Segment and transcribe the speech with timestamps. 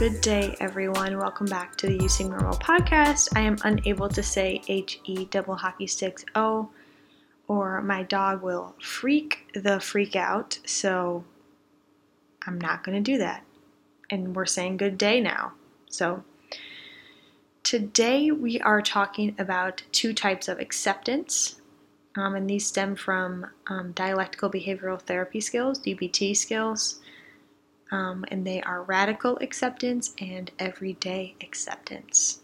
[0.00, 1.18] Good day, everyone.
[1.18, 3.36] Welcome back to the You Seem Normal podcast.
[3.36, 6.70] I am unable to say H E double hockey sticks O,
[7.48, 10.58] or my dog will freak the freak out.
[10.64, 11.22] So
[12.46, 13.44] I'm not going to do that.
[14.08, 15.52] And we're saying good day now.
[15.90, 16.24] So
[17.62, 21.60] today we are talking about two types of acceptance.
[22.16, 26.99] Um, and these stem from um, dialectical behavioral therapy skills, DBT skills
[27.90, 32.40] um, and they are radical acceptance and everyday acceptance.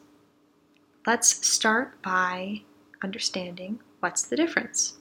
[1.07, 2.63] Let's start by
[3.03, 4.99] understanding what's the difference.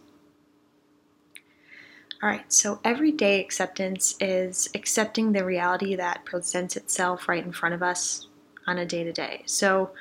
[2.22, 7.76] All right, so everyday acceptance is accepting the reality that presents itself right in front
[7.76, 8.28] of us
[8.68, 9.44] on a day to day.
[9.46, 9.92] So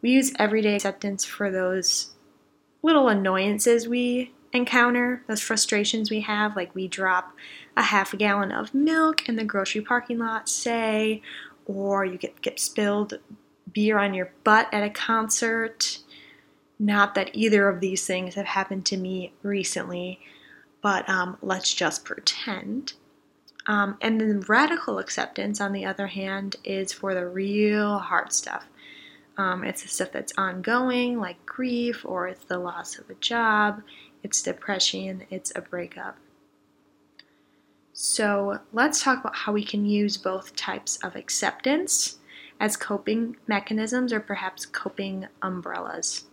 [0.00, 2.12] we use everyday acceptance for those
[2.82, 7.32] little annoyances we encounter, those frustrations we have, like we drop
[7.78, 11.22] a half a gallon of milk in the grocery parking lot, say,
[11.64, 13.18] or you get, get spilled
[13.72, 15.98] beer on your butt at a concert.
[16.78, 20.20] Not that either of these things have happened to me recently,
[20.82, 22.94] but um, let's just pretend.
[23.66, 28.66] Um, and then radical acceptance, on the other hand, is for the real hard stuff.
[29.36, 33.82] Um, it's the stuff that's ongoing, like grief, or it's the loss of a job,
[34.24, 36.16] it's depression, it's a breakup.
[38.00, 42.18] So let's talk about how we can use both types of acceptance
[42.60, 46.26] as coping mechanisms or perhaps coping umbrellas,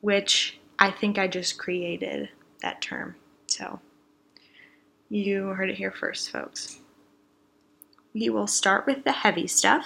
[0.00, 2.30] which I think I just created
[2.62, 3.14] that term.
[3.46, 3.78] So
[5.10, 6.78] you heard it here first, folks.
[8.14, 9.84] We will start with the heavy stuff.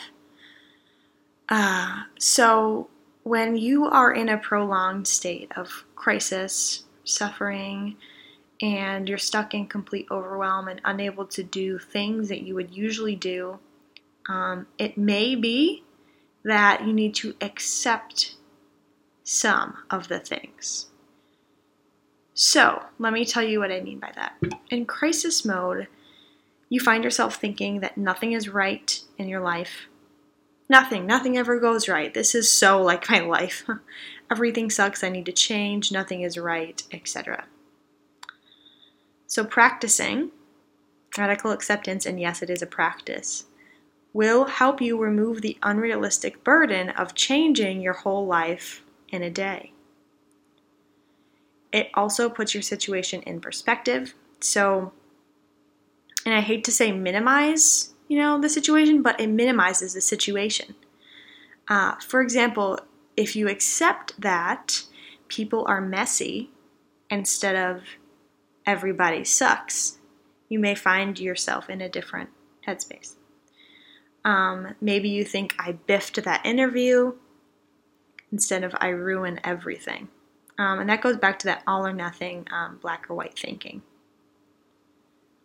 [1.49, 2.89] Uh, so,
[3.25, 7.97] when you are in a prolonged state of crisis, suffering,
[8.65, 13.15] and you're stuck in complete overwhelm and unable to do things that you would usually
[13.15, 13.59] do,
[14.27, 15.85] um, it may be
[16.45, 18.37] that you need to accept
[19.23, 20.87] some of the things.
[22.33, 24.37] So, let me tell you what I mean by that.
[24.71, 25.87] In crisis mode,
[26.71, 29.89] you find yourself thinking that nothing is right in your life.
[30.71, 32.15] Nothing, nothing ever goes right.
[32.15, 33.69] This is so like my life.
[34.31, 37.45] Everything sucks, I need to change, nothing is right, etc.
[39.27, 40.31] So, practicing
[41.17, 43.45] radical acceptance, and yes, it is a practice,
[44.13, 49.73] will help you remove the unrealistic burden of changing your whole life in a day.
[51.73, 54.15] It also puts your situation in perspective.
[54.41, 54.93] So,
[56.25, 60.77] and I hate to say minimize, you know, the situation, but it minimizes the situation.
[61.67, 62.79] Uh, for example,
[63.17, 64.85] if you accept that
[65.29, 66.51] people are messy
[67.11, 67.83] instead of
[68.67, 69.99] everybody sucks,
[70.49, 72.31] you may find yourself in a different
[72.67, 73.15] headspace.
[74.25, 77.15] Um, maybe you think I biffed that interview
[78.33, 80.09] instead of I ruin everything.
[80.59, 83.83] Um, and that goes back to that all or nothing um, black or white thinking.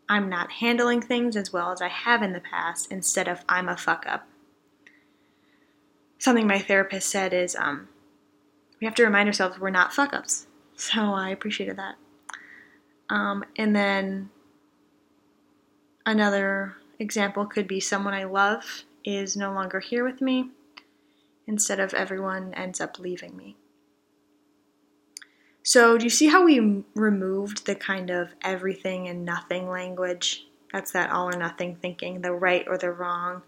[0.08, 3.70] I'm not handling things as well as I have in the past instead of I'm
[3.70, 4.28] a fuck up
[6.20, 7.88] something my therapist said is um,
[8.80, 10.46] we have to remind ourselves we're not fuck ups.
[10.76, 11.96] So I appreciated that.
[13.10, 14.30] Um, and then
[16.06, 20.52] another example could be someone I love is no longer here with me
[21.48, 23.56] instead of everyone ends up leaving me.
[25.64, 30.48] So, do you see how we removed the kind of everything and nothing language?
[30.72, 33.42] That's that all or nothing thinking, the right or the wrong,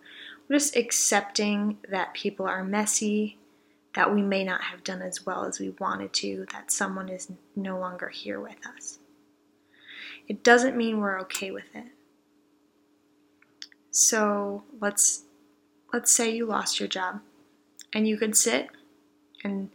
[0.51, 3.38] just accepting that people are messy,
[3.95, 7.31] that we may not have done as well as we wanted to, that someone is
[7.55, 8.99] no longer here with us.
[10.31, 11.88] It doesn't mean we're okay with it.
[13.92, 15.24] So let's
[15.92, 17.19] let's say you lost your job
[17.92, 18.70] and you could sit
[19.44, 19.72] and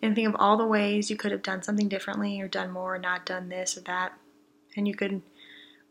[0.00, 2.94] and think of all the ways you could have done something differently or done more
[2.94, 4.14] or not done this or that.
[4.74, 5.20] And you could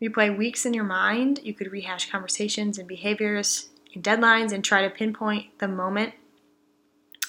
[0.02, 1.38] replay weeks in your mind.
[1.44, 6.14] You could rehash conversations and behaviors and deadlines and try to pinpoint the moment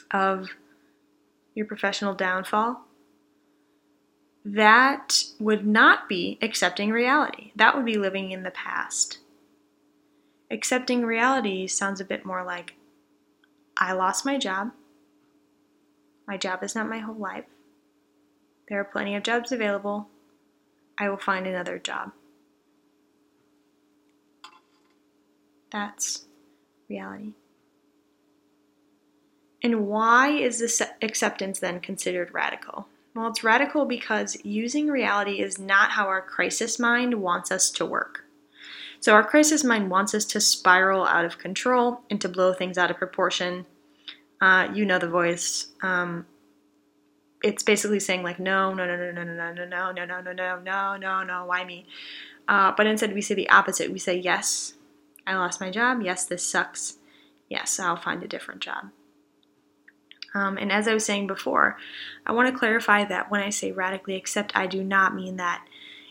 [0.09, 0.49] of
[1.53, 2.81] your professional downfall,
[4.53, 7.51] that would not be accepting reality.
[7.55, 9.19] That would be living in the past.
[10.49, 12.73] Accepting reality sounds a bit more like
[13.77, 14.71] I lost my job.
[16.27, 17.45] My job is not my whole life.
[18.67, 20.07] There are plenty of jobs available.
[20.97, 22.11] I will find another job.
[25.71, 26.25] That's
[26.89, 27.33] reality.
[29.61, 32.87] And why is this acceptance then considered radical?
[33.19, 37.85] Well, it's radical because using reality is not how our crisis mind wants us to
[37.85, 38.23] work.
[39.01, 42.77] So, our crisis mind wants us to spiral out of control and to blow things
[42.77, 43.65] out of proportion.
[44.39, 45.67] Uh, you know the voice.
[45.83, 46.27] Um,
[47.43, 50.21] it's basically saying like no no no no no no no no no no no
[50.21, 51.87] no no no no no why me
[52.47, 54.73] uh, but instead we say the opposite we say yes
[55.25, 56.97] i lost my job yes this sucks
[57.47, 58.89] yes i'll find a different job
[60.33, 61.77] um, and as i was saying before
[62.25, 65.65] i want to clarify that when i say radically accept i do not mean that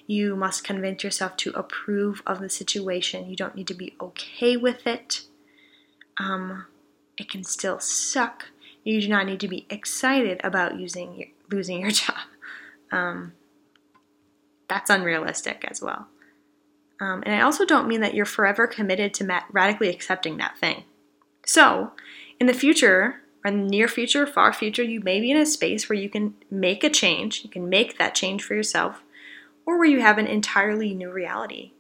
[0.07, 4.57] you must convince yourself to approve of the situation you don't need to be okay
[4.57, 5.23] with it
[6.19, 6.67] um,
[7.17, 8.47] it can still suck
[8.89, 12.17] you do not need to be excited about using your, losing your job.
[12.91, 13.33] Um,
[14.67, 16.07] that's unrealistic as well.
[17.01, 20.85] Um, and I also don't mean that you're forever committed to radically accepting that thing.
[21.45, 21.93] So,
[22.41, 25.89] in the future, in the near future, far future, you may be in a space
[25.89, 29.03] where you can make a change, you can make that change for yourself,
[29.65, 31.73] or where you have an entirely new reality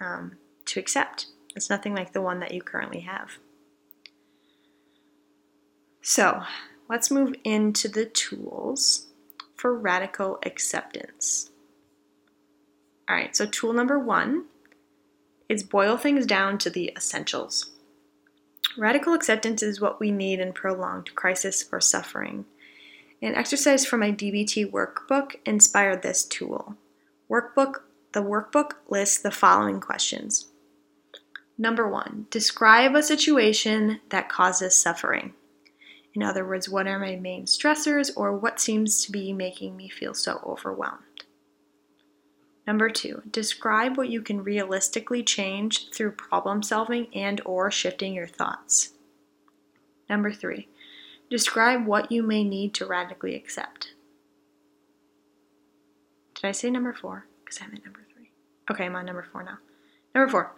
[0.00, 1.26] um, to accept.
[1.56, 3.38] It's nothing like the one that you currently have.
[6.02, 6.42] So
[6.88, 9.06] let's move into the tools
[9.56, 11.50] for radical acceptance.
[13.08, 14.44] All right, so tool number one
[15.48, 17.70] is boil things down to the essentials.
[18.78, 22.44] Radical acceptance is what we need in prolonged crisis or suffering.
[23.20, 26.76] An exercise from my DBT workbook inspired this tool.
[27.28, 27.80] Workbook
[28.12, 30.46] the workbook lists the following questions.
[31.58, 35.34] Number 1, describe a situation that causes suffering.
[36.14, 39.88] In other words, what are my main stressors or what seems to be making me
[39.88, 41.02] feel so overwhelmed?
[42.68, 48.26] Number 2, describe what you can realistically change through problem solving and or shifting your
[48.26, 48.92] thoughts.
[50.10, 50.68] Number 3,
[51.30, 53.94] describe what you may need to radically accept.
[56.34, 57.24] Did I say number 4?
[57.42, 58.30] Because I'm at number 3.
[58.70, 59.58] Okay, I'm on number 4 now.
[60.14, 60.52] Number 4,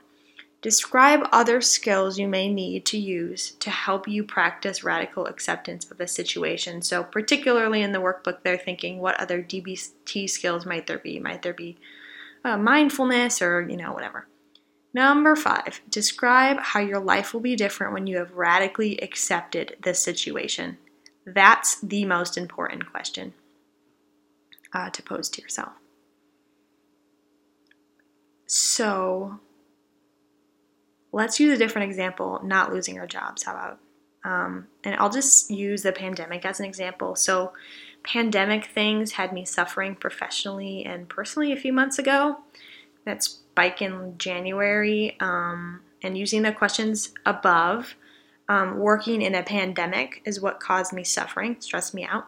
[0.62, 6.00] Describe other skills you may need to use to help you practice radical acceptance of
[6.00, 6.82] a situation.
[6.82, 11.18] So, particularly in the workbook, they're thinking what other DBT skills might there be?
[11.18, 11.78] Might there be
[12.44, 14.26] uh, mindfulness or, you know, whatever?
[14.92, 20.00] Number five, describe how your life will be different when you have radically accepted this
[20.02, 20.78] situation.
[21.24, 23.34] That's the most important question
[24.72, 25.72] uh, to pose to yourself.
[28.46, 29.38] So,
[31.12, 33.44] let's use a different example, not losing our jobs.
[33.44, 33.78] How about?
[34.24, 37.14] Um, and I'll just use the pandemic as an example.
[37.14, 37.52] So,
[38.04, 42.38] pandemic things had me suffering professionally and personally a few months ago.
[43.04, 47.94] That spike in January, um, and using the questions above,
[48.48, 52.26] um, working in a pandemic is what caused me suffering, stressed me out.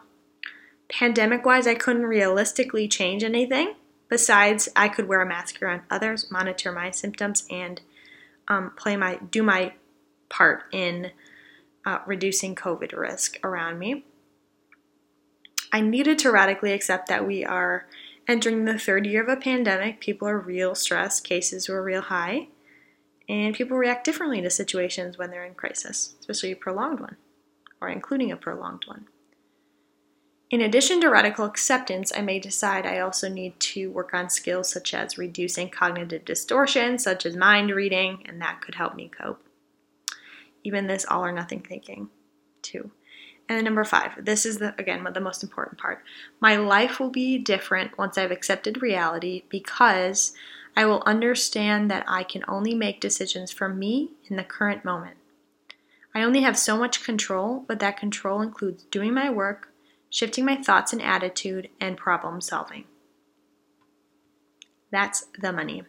[0.89, 3.75] Pandemic wise, I couldn't realistically change anything.
[4.09, 7.81] Besides, I could wear a mask around others, monitor my symptoms, and
[8.47, 9.73] um, play my do my
[10.29, 11.13] part in
[11.87, 14.05] uh, reducing COVID risk around me.
[15.73, 17.87] I needed to radically accept that we are
[18.29, 20.01] entering the third year of a pandemic.
[20.01, 22.49] People are real stressed, cases were real high,
[23.29, 27.17] and people react differently to situations when they're in crisis, especially a prolonged one,
[27.81, 29.07] or including a prolonged one.
[30.51, 34.71] In addition to radical acceptance, I may decide I also need to work on skills
[34.71, 39.43] such as reducing cognitive distortion, such as mind reading, and that could help me cope.
[40.63, 42.11] Even this all or nothing thinking,
[42.61, 42.91] too.
[43.53, 46.03] And then number five, this is the again the most important part.
[46.41, 50.33] My life will be different once I've accepted reality because
[50.75, 55.19] I will understand that I can only make decisions for me in the current moment.
[56.15, 59.69] I only have so much control, but that control includes doing my work,
[60.09, 62.85] shifting my thoughts and attitude, and problem solving.
[64.91, 65.83] That's the money.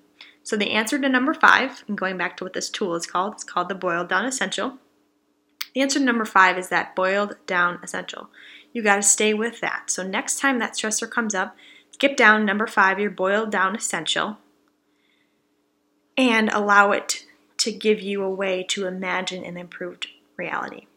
[0.43, 3.35] So, the answer to number five, and going back to what this tool is called,
[3.35, 4.79] it's called the boiled down essential.
[5.73, 8.29] The answer to number five is that boiled down essential.
[8.71, 9.89] You got to stay with that.
[9.89, 11.55] So, next time that stressor comes up,
[11.91, 14.37] skip down number five, your boiled down essential,
[16.17, 17.25] and allow it
[17.57, 20.87] to give you a way to imagine an improved reality.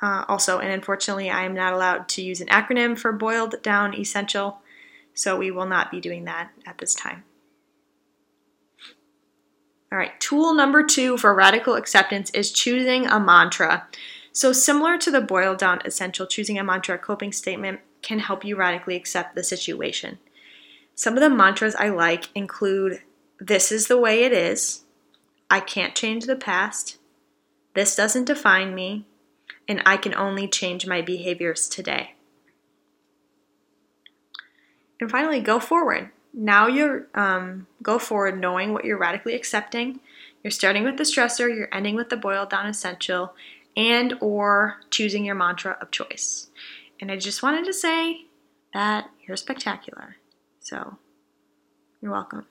[0.00, 3.94] Uh, also, and unfortunately, I am not allowed to use an acronym for boiled down
[3.94, 4.58] essential,
[5.12, 7.24] so we will not be doing that at this time.
[9.90, 13.88] All right, tool number two for radical acceptance is choosing a mantra.
[14.32, 18.54] So, similar to the boiled down essential, choosing a mantra coping statement can help you
[18.54, 20.18] radically accept the situation.
[20.94, 23.00] Some of the mantras I like include
[23.40, 24.82] This is the way it is,
[25.50, 26.98] I can't change the past,
[27.74, 29.06] This doesn't define me,
[29.66, 32.14] and I can only change my behaviors today.
[35.00, 36.10] And finally, go forward.
[36.32, 40.00] Now you're um, go forward knowing what you're radically accepting.
[40.42, 43.34] You're starting with the stressor, you're ending with the boiled down essential,
[43.76, 46.50] and or choosing your mantra of choice.
[47.00, 48.26] And I just wanted to say
[48.72, 50.16] that you're spectacular.
[50.60, 50.98] So
[52.00, 52.46] you're welcome.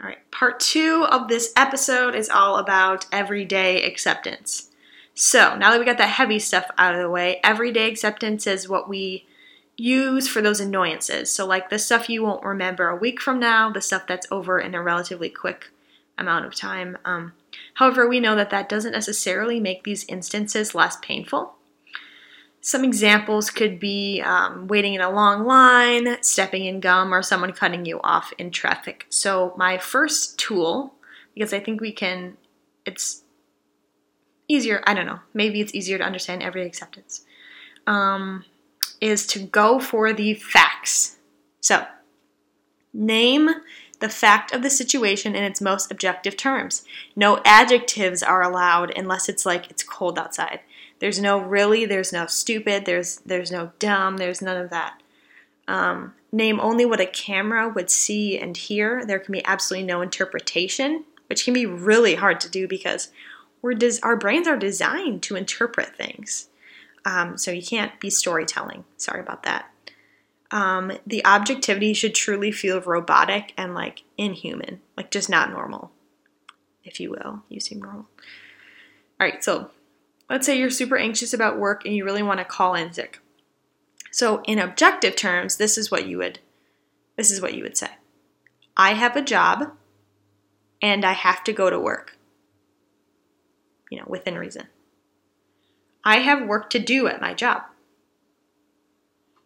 [0.00, 4.70] All right, part two of this episode is all about everyday acceptance.
[5.14, 8.68] So now that we got that heavy stuff out of the way, everyday acceptance is
[8.68, 9.26] what we
[9.76, 11.32] use for those annoyances.
[11.32, 14.60] So, like the stuff you won't remember a week from now, the stuff that's over
[14.60, 15.70] in a relatively quick
[16.18, 16.98] amount of time.
[17.04, 17.32] Um,
[17.74, 21.54] however, we know that that doesn't necessarily make these instances less painful.
[22.60, 27.52] Some examples could be um, waiting in a long line, stepping in gum, or someone
[27.52, 29.06] cutting you off in traffic.
[29.08, 30.94] So, my first tool,
[31.34, 32.36] because I think we can,
[32.86, 33.22] it's
[34.46, 37.24] easier, I don't know, maybe it's easier to understand every acceptance,
[37.86, 38.44] um,
[39.02, 41.16] is to go for the facts.
[41.60, 41.84] So,
[42.94, 43.50] name
[43.98, 46.84] the fact of the situation in its most objective terms.
[47.14, 50.60] No adjectives are allowed unless it's like it's cold outside.
[51.00, 55.02] There's no really, there's no stupid, there's there's no dumb, there's none of that.
[55.66, 59.04] Um, name only what a camera would see and hear.
[59.04, 63.10] There can be absolutely no interpretation, which can be really hard to do because
[63.62, 66.48] we're des- our brains are designed to interpret things.
[67.04, 68.84] Um, so you can't be storytelling.
[68.96, 69.66] Sorry about that.
[70.50, 75.90] Um, the objectivity should truly feel robotic and like inhuman, like just not normal,
[76.84, 77.42] if you will.
[77.48, 78.06] You seem normal.
[79.20, 79.70] All right, so
[80.32, 83.20] Let's say you're super anxious about work and you really want to call in sick.
[84.10, 86.38] So in objective terms, this is what you would
[87.18, 87.90] this is what you would say.
[88.74, 89.72] I have a job
[90.80, 92.16] and I have to go to work.
[93.90, 94.68] You know, within reason.
[96.04, 97.62] I have work to do at my job.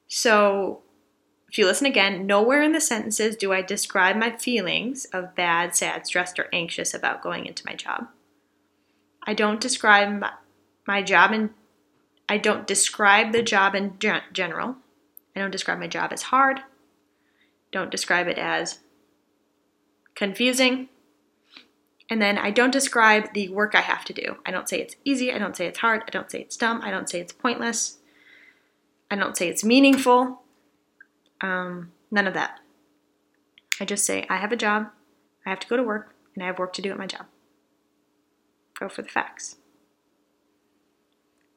[0.09, 0.83] So,
[1.49, 5.77] if you listen again, nowhere in the sentences do I describe my feelings of bad,
[5.77, 8.09] sad, stressed, or anxious about going into my job.
[9.27, 10.25] I don't describe
[10.87, 11.51] my job and
[12.29, 14.77] I don't describe the job in general.
[15.35, 16.61] I don't describe my job as hard.
[17.73, 18.79] Don't describe it as
[20.15, 20.89] confusing.
[22.09, 24.37] And then I don't describe the work I have to do.
[24.47, 25.33] I don't say it's easy.
[25.33, 26.03] I don't say it's hard.
[26.07, 26.81] I don't say it's dumb.
[26.83, 27.99] I don't say it's pointless.
[29.11, 30.43] I don't say it's meaningful.
[31.41, 32.61] Um, none of that.
[33.81, 34.89] I just say I have a job.
[35.45, 37.27] I have to go to work, and I have work to do at my job.
[38.79, 39.57] Go for the facts.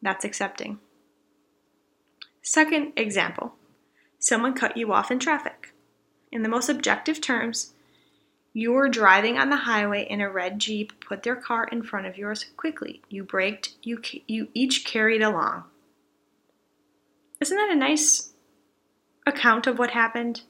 [0.01, 0.79] That's accepting.
[2.41, 3.53] Second example
[4.21, 5.73] someone cut you off in traffic.
[6.31, 7.73] In the most objective terms,
[8.53, 12.07] you were driving on the highway and a red Jeep put their car in front
[12.07, 13.01] of yours quickly.
[13.09, 15.65] You braked, you, you each carried along.
[17.39, 18.33] Isn't that a nice
[19.25, 20.41] account of what happened?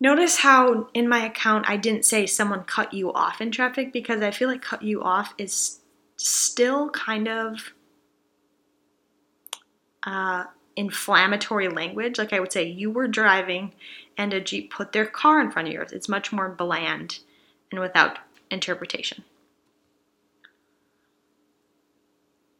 [0.00, 4.22] Notice how in my account I didn't say someone cut you off in traffic because
[4.22, 5.80] I feel like cut you off is
[6.16, 7.72] still kind of
[10.04, 10.44] uh,
[10.76, 12.18] inflammatory language.
[12.18, 13.74] Like I would say, you were driving
[14.16, 15.92] and a Jeep put their car in front of yours.
[15.92, 17.20] It's much more bland
[17.70, 18.18] and without
[18.50, 19.24] interpretation.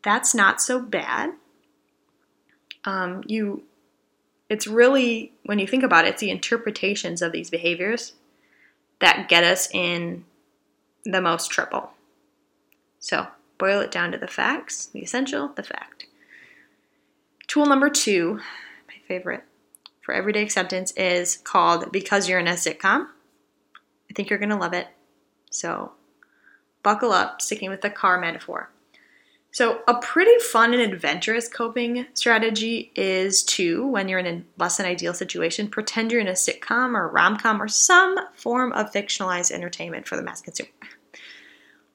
[0.02, 1.32] That's not so bad.
[2.84, 3.62] Um, you,
[4.50, 8.12] it's really when you think about it, it's the interpretations of these behaviors
[9.00, 10.25] that get us in
[11.04, 11.90] the most trouble.
[12.99, 16.06] So boil it down to the facts, the essential, the fact.
[17.46, 18.40] Tool number two,
[18.88, 19.44] my favorite
[20.04, 23.06] for everyday acceptance, is called Because You're in a Sitcom.
[24.11, 24.87] I think you're going to love it.
[25.50, 25.92] So
[26.82, 28.70] buckle up, sticking with the car metaphor.
[29.50, 34.78] So, a pretty fun and adventurous coping strategy is to, when you're in a less
[34.78, 38.90] than ideal situation, pretend you're in a sitcom or rom com or some form of
[38.90, 40.70] fictionalized entertainment for the mass consumer.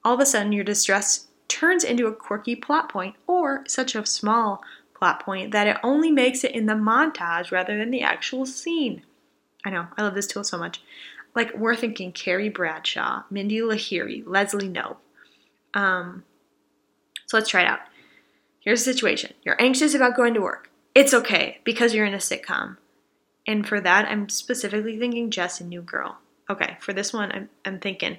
[0.02, 4.06] All of a sudden, your distress turns into a quirky plot point or such a
[4.06, 4.62] small
[5.00, 9.02] plot point that it only makes it in the montage rather than the actual scene.
[9.64, 10.82] I know, I love this tool so much.
[11.34, 14.98] Like, we're thinking Carrie Bradshaw, Mindy Lahiri, Leslie Knope.
[15.74, 16.24] Um,
[17.26, 17.80] so let's try it out.
[18.60, 20.70] Here's the situation you're anxious about going to work.
[20.94, 22.76] It's okay because you're in a sitcom.
[23.46, 26.18] And for that, I'm specifically thinking Jess and New Girl.
[26.50, 28.18] Okay, for this one, I'm, I'm thinking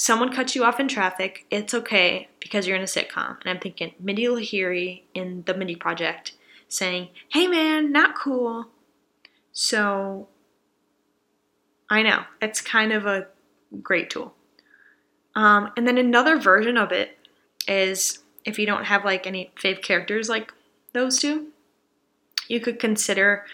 [0.00, 3.38] someone cuts you off in traffic, it's okay because you're in a sitcom.
[3.42, 6.32] And I'm thinking Mindy Lahiri in The Mindy Project
[6.68, 8.68] saying, hey man, not cool.
[9.52, 10.28] So
[11.90, 13.26] I know, it's kind of a
[13.82, 14.32] great tool.
[15.34, 17.18] Um, and then another version of it
[17.68, 20.50] is if you don't have like any fave characters like
[20.94, 21.48] those two,
[22.48, 23.44] you could consider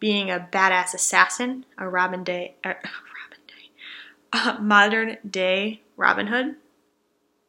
[0.00, 2.90] being a badass assassin, a Robin Day, Robin Day,
[4.32, 6.56] uh, modern day Robin Hood.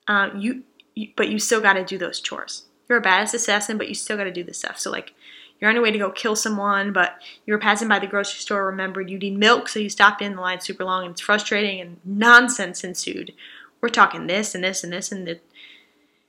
[0.07, 0.63] Um, you,
[0.95, 2.63] you, but you still got to do those chores.
[2.87, 4.79] You're a badass assassin, but you still got to do this stuff.
[4.79, 5.13] So like,
[5.59, 8.39] you're on your way to go kill someone, but you were passing by the grocery
[8.39, 11.21] store, remembered you need milk, so you stopped in the line super long, and it's
[11.21, 13.33] frustrating, and nonsense ensued.
[13.81, 15.39] We're talking this and this and this and the,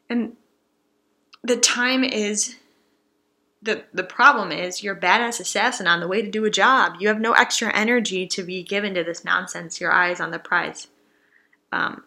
[0.08, 0.36] and
[1.44, 2.56] the time is
[3.62, 6.94] the the problem is you're a badass assassin on the way to do a job.
[6.98, 9.80] You have no extra energy to be given to this nonsense.
[9.80, 10.88] Your eyes on the prize.
[11.72, 12.04] Um,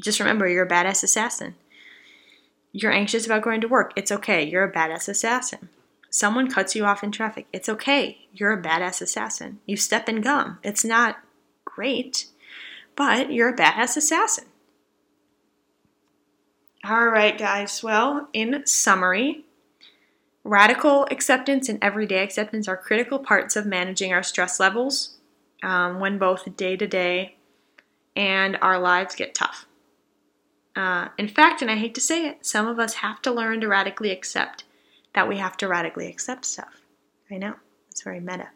[0.00, 1.54] just remember, you're a badass assassin.
[2.72, 3.92] You're anxious about going to work.
[3.96, 4.42] It's okay.
[4.42, 5.68] You're a badass assassin.
[6.10, 7.46] Someone cuts you off in traffic.
[7.52, 8.26] It's okay.
[8.32, 9.60] You're a badass assassin.
[9.66, 10.58] You step in gum.
[10.62, 11.18] It's not
[11.64, 12.26] great,
[12.96, 14.44] but you're a badass assassin.
[16.84, 17.82] All right, guys.
[17.82, 19.44] Well, in summary,
[20.44, 25.16] radical acceptance and everyday acceptance are critical parts of managing our stress levels
[25.62, 27.36] um, when both day to day
[28.16, 29.66] and our lives get tough.
[30.74, 33.60] Uh, in fact, and I hate to say it, some of us have to learn
[33.60, 34.64] to radically accept
[35.14, 36.80] that we have to radically accept stuff.
[37.30, 37.54] I know,
[37.90, 38.48] it's very meta.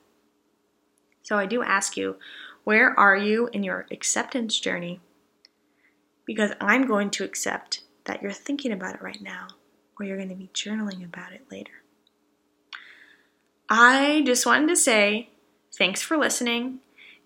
[1.22, 2.16] So I do ask you,
[2.64, 5.00] where are you in your acceptance journey?
[6.24, 9.48] Because I'm going to accept that you're thinking about it right now,
[9.98, 11.72] or you're going to be journaling about it later.
[13.68, 15.30] I just wanted to say
[15.76, 16.80] thanks for listening.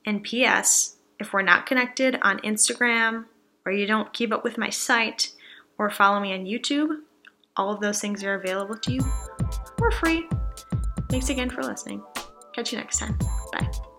[0.07, 0.97] And P.S.
[1.19, 3.27] If we're not connected on Instagram,
[3.67, 5.33] or you don't keep up with my site,
[5.77, 7.01] or follow me on YouTube,
[7.57, 9.01] all of those things are available to you
[9.77, 10.27] for free.
[11.11, 12.03] Thanks again for listening.
[12.55, 13.19] Catch you next time.
[13.53, 13.90] Bye.